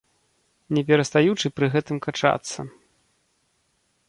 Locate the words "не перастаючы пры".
0.77-1.69